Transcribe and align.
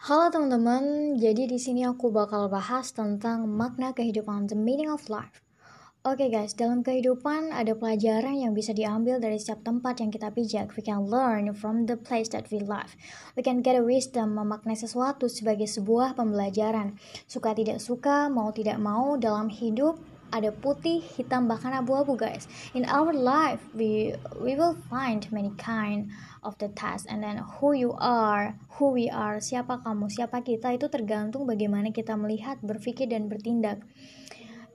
Halo 0.00 0.32
teman-teman, 0.32 1.20
jadi 1.20 1.44
di 1.44 1.60
sini 1.60 1.84
aku 1.84 2.08
bakal 2.08 2.48
bahas 2.48 2.88
tentang 2.88 3.44
makna 3.44 3.92
kehidupan, 3.92 4.48
the 4.48 4.56
meaning 4.56 4.88
of 4.88 5.04
life. 5.12 5.44
Oke 6.08 6.24
okay 6.24 6.28
guys, 6.32 6.56
dalam 6.56 6.80
kehidupan 6.80 7.52
ada 7.52 7.76
pelajaran 7.76 8.32
yang 8.32 8.56
bisa 8.56 8.72
diambil 8.72 9.20
dari 9.20 9.36
setiap 9.36 9.60
tempat 9.60 10.00
yang 10.00 10.08
kita 10.08 10.32
pijak. 10.32 10.72
We 10.72 10.80
can 10.80 11.04
learn 11.04 11.52
from 11.52 11.84
the 11.84 12.00
place 12.00 12.32
that 12.32 12.48
we 12.48 12.64
live. 12.64 12.96
We 13.36 13.44
can 13.44 13.60
get 13.60 13.76
a 13.76 13.84
wisdom 13.84 14.40
memaknai 14.40 14.72
sesuatu 14.72 15.28
sebagai 15.28 15.68
sebuah 15.68 16.16
pembelajaran. 16.16 16.96
Suka 17.28 17.52
tidak 17.52 17.84
suka, 17.84 18.32
mau 18.32 18.56
tidak 18.56 18.80
mau 18.80 19.20
dalam 19.20 19.52
hidup 19.52 20.00
ada 20.30 20.54
putih, 20.54 21.02
hitam, 21.14 21.50
bahkan 21.50 21.74
abu-abu 21.74 22.14
guys. 22.14 22.46
In 22.72 22.86
our 22.86 23.10
life, 23.12 23.60
we 23.74 24.14
we 24.38 24.54
will 24.54 24.78
find 24.88 25.26
many 25.34 25.50
kind 25.58 26.10
of 26.46 26.56
the 26.58 26.70
task 26.72 27.06
and 27.10 27.22
then 27.22 27.42
who 27.58 27.74
you 27.74 27.92
are, 27.98 28.56
who 28.78 28.94
we 28.94 29.10
are, 29.10 29.42
siapa 29.42 29.82
kamu, 29.82 30.08
siapa 30.08 30.40
kita 30.40 30.74
itu 30.74 30.86
tergantung 30.88 31.44
bagaimana 31.44 31.90
kita 31.90 32.16
melihat, 32.16 32.62
berpikir 32.62 33.10
dan 33.10 33.26
bertindak. 33.28 33.82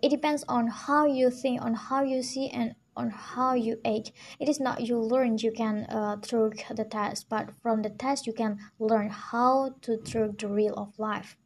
It 0.04 0.14
depends 0.14 0.46
on 0.46 0.68
how 0.70 1.08
you 1.08 1.32
think, 1.32 1.64
on 1.64 1.74
how 1.74 2.06
you 2.06 2.22
see 2.22 2.52
and 2.52 2.76
on 2.96 3.10
how 3.10 3.54
you 3.54 3.80
act. 3.84 4.12
It 4.40 4.48
is 4.48 4.60
not 4.60 4.82
you 4.84 5.00
learn 5.00 5.38
you 5.40 5.52
can 5.52 5.88
uh, 5.90 6.18
through 6.22 6.54
the 6.72 6.86
test, 6.86 7.28
but 7.30 7.52
from 7.62 7.82
the 7.82 7.90
test 7.90 8.28
you 8.28 8.34
can 8.34 8.60
learn 8.80 9.10
how 9.10 9.76
to 9.82 9.98
through 9.98 10.36
the 10.38 10.48
real 10.48 10.76
of 10.76 10.94
life. 11.00 11.38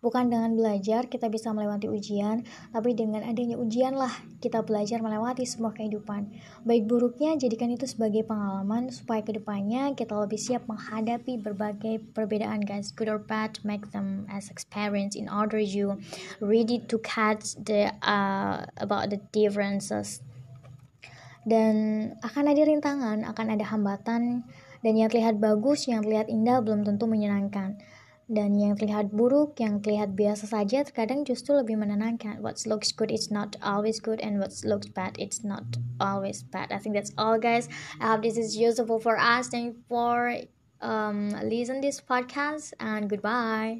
Bukan 0.00 0.32
dengan 0.32 0.56
belajar 0.56 1.12
kita 1.12 1.28
bisa 1.28 1.52
melewati 1.52 1.84
ujian, 1.84 2.40
tapi 2.72 2.96
dengan 2.96 3.20
adanya 3.20 3.60
ujian 3.60 3.92
lah 3.92 4.08
kita 4.40 4.64
belajar 4.64 5.04
melewati 5.04 5.44
semua 5.44 5.76
kehidupan. 5.76 6.32
Baik 6.64 6.88
buruknya 6.88 7.36
jadikan 7.36 7.68
itu 7.68 7.84
sebagai 7.84 8.24
pengalaman 8.24 8.88
supaya 8.88 9.20
ke 9.20 9.36
depannya 9.36 9.92
kita 9.92 10.16
lebih 10.16 10.40
siap 10.40 10.64
menghadapi 10.72 11.36
berbagai 11.44 12.00
perbedaan 12.16 12.64
guys. 12.64 12.96
Good 12.96 13.12
or 13.12 13.20
bad, 13.20 13.60
make 13.60 13.92
them 13.92 14.24
as 14.32 14.48
experience 14.48 15.12
in 15.12 15.28
order 15.28 15.60
you 15.60 16.00
ready 16.40 16.80
to 16.88 16.96
catch 17.04 17.60
the 17.60 17.92
uh, 18.00 18.64
about 18.80 19.12
the 19.12 19.20
differences. 19.36 20.24
Dan 21.44 22.08
akan 22.24 22.44
ada 22.48 22.62
rintangan, 22.64 23.28
akan 23.28 23.46
ada 23.52 23.68
hambatan, 23.68 24.48
dan 24.80 24.92
yang 24.96 25.12
terlihat 25.12 25.36
bagus, 25.36 25.92
yang 25.92 26.00
terlihat 26.00 26.32
indah 26.32 26.64
belum 26.64 26.88
tentu 26.88 27.04
menyenangkan 27.04 27.76
dan 28.30 28.54
yang 28.54 28.78
terlihat 28.78 29.10
buruk, 29.10 29.58
yang 29.58 29.82
terlihat 29.82 30.14
biasa 30.14 30.46
saja 30.46 30.86
terkadang 30.86 31.26
justru 31.26 31.58
lebih 31.58 31.76
menenangkan. 31.76 32.38
What 32.38 32.62
looks 32.64 32.94
good 32.94 33.10
is 33.10 33.28
not 33.28 33.58
always 33.58 33.98
good 33.98 34.22
and 34.22 34.38
what 34.38 34.54
looks 34.62 34.86
bad 34.90 35.18
it's 35.18 35.42
not 35.42 35.66
always 35.98 36.46
bad. 36.46 36.70
I 36.70 36.78
think 36.78 36.94
that's 36.94 37.12
all 37.18 37.38
guys. 37.38 37.70
I 37.98 38.14
hope 38.14 38.22
this 38.22 38.38
is 38.38 38.54
useful 38.58 38.98
for 38.98 39.18
us. 39.18 39.50
Thank 39.50 39.74
you 39.74 39.76
for 39.86 40.34
um 40.80 41.30
listen 41.44 41.84
this 41.84 42.02
podcast 42.02 42.72
and 42.80 43.06
goodbye. 43.06 43.78